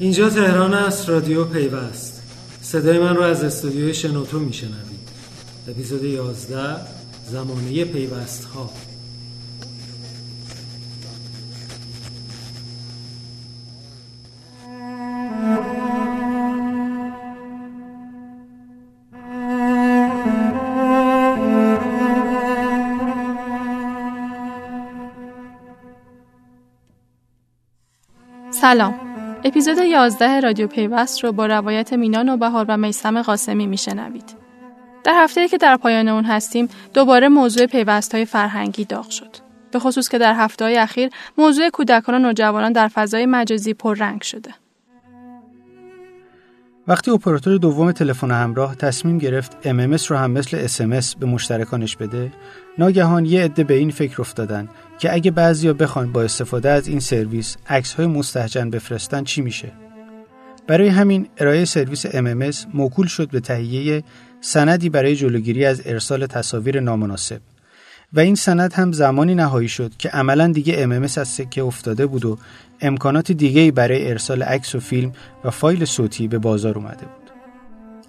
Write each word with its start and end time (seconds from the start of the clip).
اینجا 0.00 0.30
تهران 0.30 0.74
است 0.74 1.08
رادیو 1.08 1.44
پیوست. 1.44 2.22
صدای 2.62 2.98
من 2.98 3.16
رو 3.16 3.22
از 3.22 3.44
استودیوی 3.44 3.94
شنوتو 3.94 4.38
میشنوید. 4.38 5.08
اپیزود 5.68 6.04
11 6.04 6.76
زمانه 7.26 7.84
پیوست 7.84 8.44
ها 8.44 8.70
سلام. 28.50 29.09
اپیزود 29.44 29.78
11 29.78 30.40
رادیو 30.40 30.66
پیوست 30.66 31.24
رو 31.24 31.32
با 31.32 31.46
روایت 31.46 31.92
مینا 31.92 32.22
نوبهار 32.22 32.66
و 32.68 32.76
میسم 32.76 33.22
قاسمی 33.22 33.66
میشنوید. 33.66 34.36
در 35.04 35.12
هفته 35.16 35.48
که 35.48 35.58
در 35.58 35.76
پایان 35.76 36.08
اون 36.08 36.24
هستیم 36.24 36.68
دوباره 36.94 37.28
موضوع 37.28 37.66
پیوست 37.66 38.14
های 38.14 38.24
فرهنگی 38.24 38.84
داغ 38.84 39.10
شد. 39.10 39.36
به 39.70 39.78
خصوص 39.78 40.08
که 40.08 40.18
در 40.18 40.34
هفته 40.34 40.64
های 40.64 40.76
اخیر 40.76 41.10
موضوع 41.38 41.70
کودکان 41.70 42.14
و 42.14 42.18
نوجوانان 42.18 42.72
در 42.72 42.88
فضای 42.88 43.26
مجازی 43.26 43.74
پررنگ 43.74 44.22
شده. 44.22 44.54
وقتی 46.88 47.10
اپراتور 47.10 47.58
دوم 47.58 47.92
تلفن 47.92 48.30
همراه 48.30 48.74
تصمیم 48.74 49.18
گرفت 49.18 49.52
MMS 49.62 50.06
رو 50.06 50.16
هم 50.16 50.30
مثل 50.30 50.66
SMS 50.66 51.16
به 51.18 51.26
مشترکانش 51.26 51.96
بده، 51.96 52.32
ناگهان 52.78 53.24
یه 53.24 53.44
عده 53.44 53.64
به 53.64 53.74
این 53.74 53.90
فکر 53.90 54.20
افتادن 54.20 54.68
که 54.98 55.14
اگه 55.14 55.30
بعضیا 55.30 55.72
بخوان 55.72 56.12
با 56.12 56.22
استفاده 56.22 56.70
از 56.70 56.88
این 56.88 57.00
سرویس 57.00 57.56
عکس 57.68 57.94
های 57.94 58.06
مستهجن 58.06 58.70
بفرستن 58.70 59.24
چی 59.24 59.42
میشه؟ 59.42 59.72
برای 60.66 60.88
همین 60.88 61.28
ارائه 61.38 61.64
سرویس 61.64 62.06
MMS 62.06 62.66
موکول 62.74 63.06
شد 63.06 63.30
به 63.30 63.40
تهیه 63.40 64.04
سندی 64.40 64.88
برای 64.88 65.16
جلوگیری 65.16 65.64
از 65.64 65.82
ارسال 65.84 66.26
تصاویر 66.26 66.80
نامناسب 66.80 67.40
و 68.12 68.20
این 68.20 68.34
سند 68.34 68.72
هم 68.72 68.92
زمانی 68.92 69.34
نهایی 69.34 69.68
شد 69.68 69.92
که 69.98 70.08
عملا 70.08 70.46
دیگه 70.52 70.86
MMS 70.86 71.18
از 71.18 71.28
سکه 71.28 71.62
افتاده 71.62 72.06
بود 72.06 72.24
و 72.24 72.38
امکانات 72.80 73.32
دیگه‌ای 73.32 73.70
برای 73.70 74.10
ارسال 74.10 74.42
عکس 74.42 74.74
و 74.74 74.80
فیلم 74.80 75.12
و 75.44 75.50
فایل 75.50 75.84
صوتی 75.84 76.28
به 76.28 76.38
بازار 76.38 76.74
اومده 76.78 77.06
بود. 77.06 77.30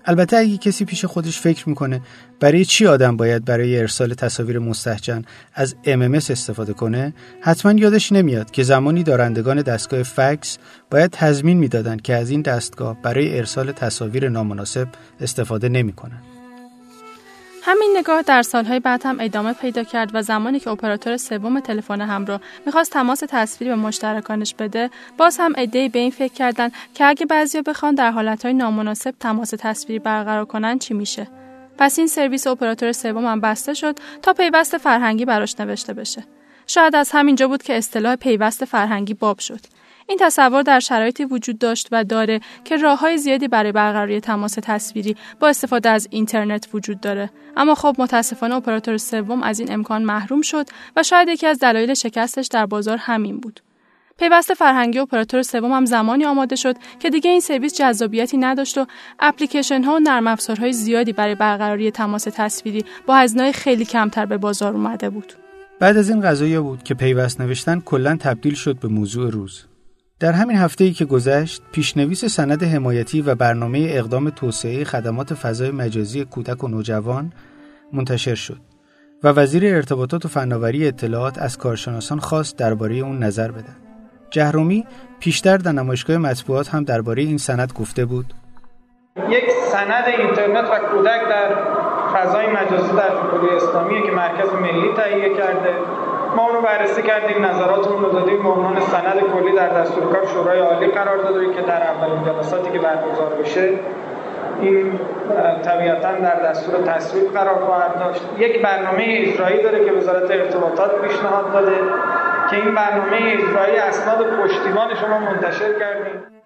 البته 0.06 0.38
اگه 0.38 0.58
کسی 0.58 0.86
پیش 0.86 1.06
خودش 1.06 1.40
فکر 1.40 1.70
می‌کنه 1.70 2.02
برای 2.40 2.66
چی 2.66 2.88
آدم 2.88 3.18
باید 3.18 3.46
برای 3.46 3.80
ارسال 3.80 4.14
تصاویر 4.14 4.60
مستحجن 4.60 5.22
از 5.54 5.76
MMS 5.86 6.32
استفاده 6.32 6.74
کنه 6.74 7.14
حتما 7.42 7.72
یادش 7.72 8.12
نمیاد 8.12 8.52
که 8.52 8.64
زمانی 8.64 9.04
دارندگان 9.04 9.62
دستگاه 9.62 10.04
فکس 10.04 10.58
باید 10.92 11.12
تضمین 11.12 11.58
می‌دادند 11.58 12.02
که 12.02 12.16
از 12.16 12.30
این 12.30 12.42
دستگاه 12.42 13.02
برای 13.02 13.38
ارسال 13.38 13.72
تصاویر 13.72 14.30
نامناسب 14.30 14.88
استفاده 15.22 15.70
نمی‌کنن. 15.70 16.22
همین 17.64 17.94
نگاه 17.98 18.22
در 18.22 18.42
سالهای 18.42 18.80
بعد 18.80 19.06
هم 19.06 19.18
ادامه 19.20 19.54
پیدا 19.54 19.84
کرد 19.84 20.10
و 20.14 20.22
زمانی 20.22 20.60
که 20.60 20.70
اپراتور 20.70 21.18
سوم 21.18 21.60
تلفن 21.60 22.02
همراه 22.02 22.42
می‌خواست 22.66 22.92
تماس 22.92 23.24
تصویری 23.30 23.76
به 23.76 23.82
مشترکانش 23.82 24.54
بده 24.54 24.90
باز 25.18 25.38
هم 25.40 25.54
عدهای 25.58 25.90
به 25.90 26.00
این 26.00 26.12
فکر 26.12 26.34
کردن 26.34 26.70
که 26.94 27.06
اگه 27.06 27.26
بعضیا 27.26 27.62
بخوان 27.62 27.96
در 27.96 28.12
حالتهای 28.12 28.54
نامناسب 28.54 29.14
تماس 29.20 29.54
تصویری 29.60 30.00
برقرار 30.00 30.46
کنن 30.46 30.80
چی 30.80 30.94
میشه؟ 30.94 31.28
پس 31.78 32.00
این 32.00 32.08
سرویس 32.08 32.48
اپراتور 32.48 32.92
سوم 32.92 33.26
هم 33.26 33.42
بسته 33.42 33.74
شد 33.74 34.00
تا 34.22 34.34
پیوست 34.34 34.78
فرهنگی 34.78 35.26
براش 35.26 35.60
نوشته 35.60 35.94
بشه. 35.94 36.24
شاید 36.68 36.96
از 36.96 37.12
همینجا 37.14 37.48
بود 37.48 37.64
که 37.64 37.78
اصطلاح 37.78 38.16
پیوست 38.16 38.66
فرهنگی 38.66 39.14
باب 39.14 39.40
شد. 39.40 39.60
این 40.08 40.18
تصور 40.22 40.62
در 40.62 40.80
شرایطی 40.80 41.26
وجود 41.26 41.60
داشت 41.60 41.88
و 41.92 42.04
داره 42.04 42.40
که 42.64 42.78
راه 42.78 43.00
های 43.00 43.18
زیادی 43.18 43.48
برای 43.48 43.72
برقراری 43.72 44.20
تماس 44.20 44.58
تصویری 44.62 45.16
با 45.40 45.48
استفاده 45.48 45.90
از 45.90 46.08
اینترنت 46.12 46.68
وجود 46.74 47.02
داره. 47.02 47.30
اما 47.58 47.76
خب 47.76 47.96
متاسفانه 48.00 48.56
اپراتور 48.56 48.98
سوم 48.98 49.44
از 49.44 49.60
این 49.60 49.72
امکان 49.72 50.04
محروم 50.04 50.42
شد 50.42 50.66
و 50.96 51.04
شاید 51.04 51.28
یکی 51.28 51.48
از 51.48 51.60
دلایل 51.60 51.94
شکستش 51.94 52.48
در 52.48 52.66
بازار 52.66 52.98
همین 52.98 53.40
بود. 53.40 53.62
پیوست 54.18 54.54
فرهنگی 54.54 55.00
اپراتور 55.00 55.42
سوم 55.42 55.72
هم 55.72 55.86
زمانی 55.86 56.26
آماده 56.26 56.56
شد 56.56 56.76
که 57.00 57.10
دیگه 57.10 57.32
این 57.32 57.40
سرویس 57.40 57.78
جذابیتی 57.78 58.38
نداشت 58.38 58.78
و 58.78 58.86
اپلیکیشن 59.20 59.84
ها 59.84 59.96
و 59.96 60.00
نرم 60.00 60.28
افزارهای 60.28 60.74
زیادی 60.74 61.14
برای 61.14 61.36
برقراری 61.36 61.92
تماس 61.92 62.24
تصویری 62.24 62.86
با 63.06 63.16
هزینه 63.16 63.52
خیلی 63.52 63.86
کمتر 63.86 64.26
به 64.26 64.38
بازار 64.38 64.74
اومده 64.74 65.10
بود. 65.10 65.41
بعد 65.82 65.98
از 65.98 66.10
این 66.10 66.22
قضایی 66.22 66.60
بود 66.60 66.84
که 66.84 66.94
پیوست 66.94 67.42
نوشتن 67.42 67.80
کلا 67.80 68.18
تبدیل 68.20 68.54
شد 68.54 68.80
به 68.80 68.88
موضوع 68.88 69.30
روز. 69.32 69.66
در 70.20 70.32
همین 70.32 70.58
هفته 70.58 70.84
ای 70.84 70.92
که 70.92 71.06
گذشت، 71.06 71.62
پیشنویس 71.72 72.26
سند 72.26 72.64
حمایتی 72.64 73.22
و 73.22 73.36
برنامه 73.36 73.88
اقدام 73.92 74.30
توسعه 74.30 74.84
خدمات 74.84 75.34
فضای 75.34 75.72
مجازی 75.72 76.26
کودک 76.26 76.64
و 76.64 76.68
نوجوان 76.68 77.34
منتشر 77.94 78.36
شد 78.36 78.60
و 79.24 79.28
وزیر 79.28 79.66
ارتباطات 79.66 80.26
و 80.26 80.28
فناوری 80.28 80.88
اطلاعات 80.88 81.38
از 81.38 81.58
کارشناسان 81.58 82.20
خواست 82.20 82.58
درباره 82.58 82.96
اون 82.96 83.24
نظر 83.24 83.52
بدن. 83.52 83.78
جهرومی 84.30 84.86
پیشتر 85.20 85.58
در 85.58 85.72
نمایشگاه 85.72 86.18
مطبوعات 86.18 86.70
هم 86.70 86.84
درباره 86.84 87.24
این 87.24 87.38
سند 87.38 87.74
گفته 87.74 88.06
بود. 88.06 88.34
یک 89.30 89.44
سند 89.72 90.04
اینترنت 90.20 90.66
و 90.66 90.80
کودک 90.92 91.22
در 91.30 91.81
فضای 92.14 92.48
مجازی 92.48 92.92
در 92.98 93.10
جمهوری 93.10 93.56
اسلامی 93.56 94.04
که 94.04 94.12
مرکز 94.12 94.54
ملی 94.54 94.94
تهیه 94.98 95.30
کرده. 95.30 95.74
ما 96.36 96.48
اونو 96.48 96.62
بررسی 96.62 97.02
کردیم 97.02 97.46
نظراتمون 97.46 98.02
رو 98.04 98.12
دادیم. 98.12 98.44
به 98.44 98.50
عنوان 98.50 98.80
سند 98.80 99.20
کلی 99.34 99.52
در 99.56 99.70
دستورکار 99.70 100.26
شورای 100.26 100.60
عالی 100.60 100.88
قرار 100.88 101.18
داده 101.18 101.54
که 101.54 101.62
در 101.62 101.84
اولین 101.84 102.24
جلساتی 102.26 102.72
که 102.72 102.80
برگزار 102.80 103.34
بشه 103.44 103.70
این 104.62 105.00
طبیعتا 105.64 106.12
در 106.12 106.36
دستور 106.36 106.82
تصویب 106.82 107.34
قرار 107.34 107.56
خواهد 107.56 108.00
داشت. 108.00 108.22
یک 108.38 108.62
برنامه 108.62 109.06
اجرایی 109.08 109.64
داره 109.64 109.86
که 109.86 109.92
وزارت 109.92 110.32
ارتباطات 110.32 111.02
پیشنهاد 111.02 111.54
داده 111.54 111.76
که 112.50 112.56
این 112.56 112.76
برنامه 112.76 113.18
اجرایی 113.22 113.78
اسناد 113.78 114.26
پشتیبان 114.44 114.96
شما 114.96 115.20
منتشر 115.20 115.80
کردیم. 115.80 116.41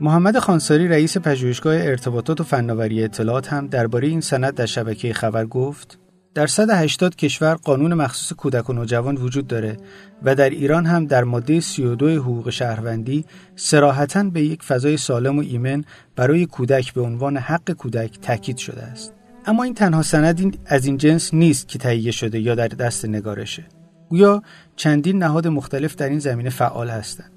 محمد 0.00 0.38
خانساری 0.38 0.88
رئیس 0.88 1.18
پژوهشگاه 1.18 1.74
ارتباطات 1.74 2.40
و 2.40 2.44
فناوری 2.44 3.04
اطلاعات 3.04 3.52
هم 3.52 3.66
درباره 3.66 4.08
این 4.08 4.20
سند 4.20 4.54
در 4.54 4.66
شبکه 4.66 5.12
خبر 5.12 5.46
گفت 5.46 5.98
در 6.34 6.46
180 6.46 7.16
کشور 7.16 7.54
قانون 7.54 7.94
مخصوص 7.94 8.36
کودک 8.36 8.70
و 8.70 8.72
نوجوان 8.72 9.16
وجود 9.16 9.46
داره 9.46 9.76
و 10.22 10.34
در 10.34 10.50
ایران 10.50 10.86
هم 10.86 11.06
در 11.06 11.24
ماده 11.24 11.60
32 11.60 12.08
حقوق 12.08 12.50
شهروندی 12.50 13.24
سراحتا 13.56 14.22
به 14.22 14.42
یک 14.42 14.62
فضای 14.62 14.96
سالم 14.96 15.38
و 15.38 15.42
ایمن 15.42 15.84
برای 16.16 16.46
کودک 16.46 16.94
به 16.94 17.00
عنوان 17.00 17.36
حق 17.36 17.70
کودک 17.70 18.20
تاکید 18.20 18.56
شده 18.56 18.82
است. 18.82 19.14
اما 19.46 19.62
این 19.62 19.74
تنها 19.74 20.02
سند 20.02 20.58
از 20.66 20.86
این 20.86 20.96
جنس 20.96 21.34
نیست 21.34 21.68
که 21.68 21.78
تهیه 21.78 22.10
شده 22.10 22.40
یا 22.40 22.54
در 22.54 22.68
دست 22.68 23.04
نگارشه. 23.04 23.64
گویا 24.08 24.42
چندین 24.76 25.18
نهاد 25.18 25.48
مختلف 25.48 25.96
در 25.96 26.08
این 26.08 26.18
زمینه 26.18 26.50
فعال 26.50 26.90
هستند. 26.90 27.33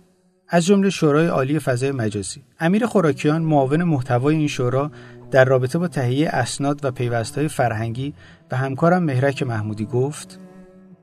از 0.50 0.66
جمله 0.66 0.90
شورای 0.90 1.28
عالی 1.28 1.60
فضای 1.60 1.92
مجازی. 1.92 2.42
امیر 2.60 2.86
خوراکیان 2.86 3.42
معاون 3.42 3.84
محتوای 3.84 4.36
این 4.36 4.48
شورا 4.48 4.92
در 5.32 5.46
رابطه 5.46 5.80
با 5.80 5.88
تهیه 5.88 6.30
اسناد 6.30 6.86
و 6.86 6.92
پیوستهای 6.92 7.48
فرهنگی 7.48 8.14
و 8.52 8.56
همکارم 8.56 9.04
مهرک 9.04 9.44
محمودی 9.44 9.86
گفت 9.86 10.40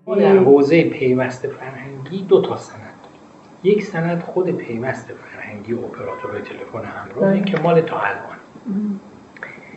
ما 0.07 0.17
در 0.17 0.37
حوزه 0.37 0.85
پیوست 0.85 1.47
فرهنگی 1.47 2.23
دو 2.23 2.43
تا 2.43 2.57
سند 2.57 2.95
یک 3.65 3.83
سند 3.83 4.21
خود 4.23 4.51
پیوست 4.51 5.07
فرهنگی 5.07 5.73
و 5.73 5.79
اپراتورهای 5.79 6.43
تلفن 6.43 6.85
همراه 6.85 7.41
که 7.41 7.59
مال 7.59 7.81
تا 7.81 8.01
الان. 8.01 8.37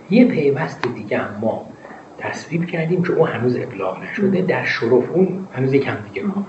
یه 0.10 0.26
پیوست 0.26 0.82
دیگه 0.96 1.18
هم 1.18 1.40
ما 1.42 1.70
تصویب 2.18 2.66
کردیم 2.66 3.04
که 3.04 3.14
اون 3.14 3.30
هنوز 3.30 3.56
ابلاغ 3.56 4.04
نشده 4.04 4.42
در 4.42 4.66
شرف 4.66 5.12
اون 5.14 5.48
هنوز 5.54 5.74
یکم 5.74 5.98
دیگه 6.14 6.28
کار. 6.28 6.44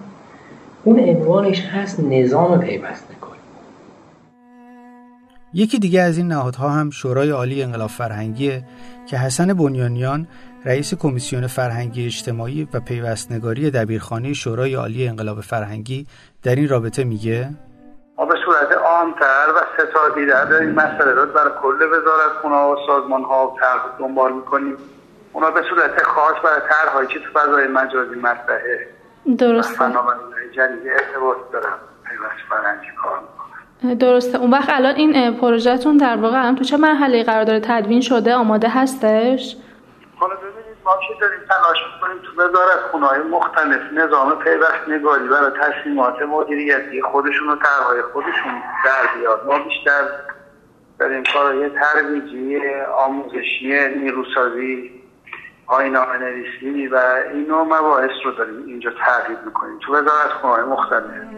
اون 0.88 1.00
عنوانش 1.00 1.60
هست 1.60 2.00
نظام 2.00 2.60
پیوست 2.60 3.10
نکاری 3.10 3.38
یکی 5.52 5.78
دیگه 5.78 6.00
از 6.00 6.18
این 6.18 6.28
نهادها 6.28 6.68
هم 6.68 6.90
شورای 6.90 7.30
عالی 7.30 7.62
انقلاب 7.62 7.88
فرهنگیه 7.88 8.62
که 9.06 9.16
حسن 9.16 9.54
بنیانیان 9.54 10.28
رئیس 10.64 10.94
کمیسیون 10.94 11.46
فرهنگی 11.46 12.06
اجتماعی 12.06 12.68
و 12.74 12.80
پیوستنگاری 12.80 13.70
دبیرخانه 13.70 14.32
شورای 14.32 14.74
عالی 14.74 15.08
انقلاب 15.08 15.40
فرهنگی 15.40 16.06
در 16.42 16.54
این 16.54 16.68
رابطه 16.68 17.04
میگه 17.04 17.50
ما 18.18 18.24
به 18.24 18.34
صورت 18.44 18.72
عامتر 18.72 19.46
و 19.56 19.60
ستادی 19.74 20.26
در 20.26 20.52
این 20.52 20.70
مسئله 20.70 21.12
رو 21.12 21.26
برای 21.26 21.52
کل 21.62 21.82
وزارت 21.82 22.32
خونه 22.42 22.54
و 22.54 22.76
سازمان 22.86 23.22
ها 23.22 23.56
دنبال 23.98 24.32
می‌کنیم. 24.32 24.76
اونا 25.32 25.50
به 25.50 25.60
صورت 25.70 26.02
خاص 26.02 26.34
برای 26.44 26.60
طرحهایی 26.70 27.08
که 27.08 27.18
تو 27.18 27.40
فضای 27.40 27.66
مجازی 27.66 28.14
مطرحه. 28.14 28.98
درسته. 29.38 29.84
جدید 30.52 30.88
ارتباط 30.88 31.36
دارم. 31.52 31.78
پیوست 32.04 32.34
فرهنگی 32.48 32.86
کار 33.02 33.20
درسته. 33.94 34.38
اون 34.38 34.50
وقت 34.50 34.68
الان 34.70 34.94
این 34.94 35.36
پروژهتون 35.36 35.96
در 35.96 36.16
واقع 36.16 36.38
الان 36.38 36.56
تو 36.56 36.64
چه 36.64 36.76
مرحله 36.76 37.24
قرار 37.24 37.44
داره 37.44 37.60
تدوین 37.60 38.00
شده؟ 38.00 38.34
آماده 38.34 38.68
هستش؟ 38.68 39.56
حالا 40.16 40.34
ببینید 40.34 40.76
ما 40.84 40.92
که 41.08 41.14
داریم 41.20 41.38
تلاش 41.48 41.78
می‌کنیم؟ 41.94 42.22
تو 42.22 42.42
وزارت 42.42 42.80
خونه 42.90 43.18
مختلف 43.18 43.80
نظام 43.92 44.38
پیوست 44.38 44.88
نگاری 44.88 45.28
برای 45.28 45.50
تصمیمات 45.60 46.22
مدیریتی 46.22 47.02
خودشون 47.02 47.48
و 47.48 47.56
طرحهای 47.56 48.02
خودشون 48.02 48.62
در 48.84 49.18
بیاد. 49.18 49.46
ما 49.46 49.58
بیشتر 49.58 50.02
داریم 50.98 51.22
کارهای 51.32 51.70
ترویجی 51.70 52.60
آموزشی 52.96 53.88
نیروسازی 53.96 54.97
آینامه 55.68 56.18
نویسی 56.18 56.86
و 56.86 57.00
این 57.32 57.46
نوع 57.46 57.62
مباحث 57.62 58.10
رو 58.24 58.32
داریم 58.32 58.66
اینجا 58.66 58.90
تغییر 58.90 59.38
می‌کنیم. 59.44 59.78
تو 59.78 59.92
وزارت 59.92 60.30
خونه 60.40 60.62
مختلف. 60.62 61.28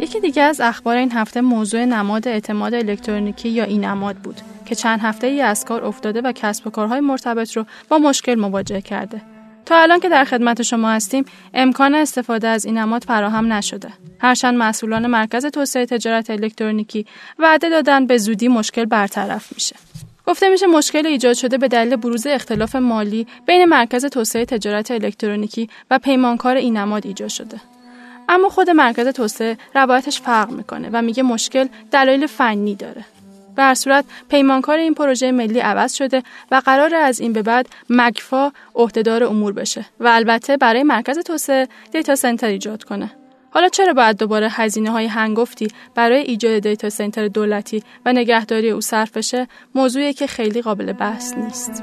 یکی 0.00 0.20
دیگه 0.20 0.42
از 0.42 0.60
اخبار 0.60 0.96
این 0.96 1.12
هفته 1.12 1.40
موضوع 1.40 1.84
نماد 1.84 2.28
اعتماد 2.28 2.74
الکترونیکی 2.74 3.48
یا 3.48 3.64
این 3.64 3.84
نماد 3.84 4.16
بود 4.16 4.40
که 4.66 4.74
چند 4.74 5.00
هفته 5.00 5.26
ای 5.26 5.40
از 5.40 5.64
کار 5.64 5.84
افتاده 5.84 6.20
و 6.20 6.32
کسب 6.32 6.66
و 6.66 6.70
کارهای 6.70 7.00
مرتبط 7.00 7.56
رو 7.56 7.64
با 7.88 7.98
مشکل 7.98 8.34
مواجه 8.34 8.80
کرده. 8.80 9.22
تا 9.66 9.76
الان 9.76 10.00
که 10.00 10.08
در 10.08 10.24
خدمت 10.24 10.62
شما 10.62 10.90
هستیم 10.90 11.24
امکان 11.54 11.94
استفاده 11.94 12.48
از 12.48 12.64
این 12.64 12.78
نماد 12.78 13.04
فراهم 13.04 13.52
نشده. 13.52 13.88
هرچند 14.18 14.58
مسئولان 14.58 15.06
مرکز 15.06 15.46
توسعه 15.46 15.86
تجارت 15.86 16.30
الکترونیکی 16.30 17.06
وعده 17.38 17.68
دادن 17.68 18.06
به 18.06 18.18
زودی 18.18 18.48
مشکل 18.48 18.84
برطرف 18.84 19.52
میشه. 19.54 19.76
گفته 20.26 20.48
میشه 20.48 20.66
مشکل 20.66 21.06
ایجاد 21.06 21.34
شده 21.34 21.58
به 21.58 21.68
دلیل 21.68 21.96
بروز 21.96 22.26
اختلاف 22.26 22.76
مالی 22.76 23.26
بین 23.46 23.64
مرکز 23.64 24.04
توسعه 24.04 24.44
تجارت 24.44 24.90
الکترونیکی 24.90 25.68
و 25.90 25.98
پیمانکار 25.98 26.56
این 26.56 26.76
نماد 26.76 27.06
ایجاد 27.06 27.28
شده. 27.28 27.60
اما 28.30 28.48
خود 28.48 28.70
مرکز 28.70 29.08
توسعه 29.08 29.58
روایتش 29.74 30.20
فرق 30.20 30.50
می‌کنه 30.50 30.88
و 30.92 31.02
میگه 31.02 31.22
مشکل 31.22 31.68
دلایل 31.90 32.26
فنی 32.26 32.74
داره. 32.74 33.04
به 33.56 33.62
هر 33.62 33.74
صورت 33.74 34.04
پیمانکار 34.28 34.78
این 34.78 34.94
پروژه 34.94 35.32
ملی 35.32 35.60
عوض 35.60 35.94
شده 35.94 36.22
و 36.50 36.62
قرار 36.64 36.94
از 36.94 37.20
این 37.20 37.32
به 37.32 37.42
بعد 37.42 37.68
مگفا 37.90 38.52
عهدهدار 38.74 39.24
امور 39.24 39.52
بشه 39.52 39.84
و 40.00 40.08
البته 40.08 40.56
برای 40.56 40.82
مرکز 40.82 41.18
توسعه 41.18 41.68
دیتا 41.92 42.14
سنتر 42.14 42.46
ایجاد 42.46 42.84
کنه. 42.84 43.10
حالا 43.50 43.68
چرا 43.68 43.92
باید 43.92 44.16
دوباره 44.16 44.48
هزینه 44.50 44.90
های 44.90 45.06
هنگفتی 45.06 45.68
برای 45.94 46.20
ایجاد 46.20 46.58
دیتا 46.58 46.90
سنتر 46.90 47.28
دولتی 47.28 47.82
و 48.06 48.12
نگهداری 48.12 48.70
او 48.70 48.80
صرف 48.80 49.16
بشه 49.16 49.48
موضوعی 49.74 50.12
که 50.12 50.26
خیلی 50.26 50.62
قابل 50.62 50.92
بحث 50.92 51.34
نیست. 51.34 51.82